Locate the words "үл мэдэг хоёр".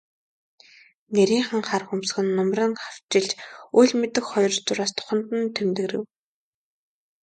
3.79-4.53